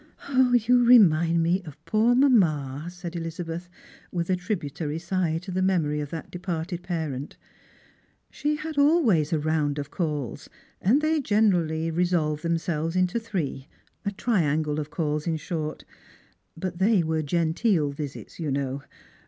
[0.67, 3.69] "You remind me of poor mamma," said Elizabeth,
[4.11, 7.37] with a tribu tary sigh to the memory of that departed parent;
[8.31, 10.49] "she had alwaya a round of calls,
[10.81, 13.67] and they generally resolved themselves into three—
[14.03, 15.85] a triangle of calls, in short.
[16.57, 18.81] But they were genteel visits, you know.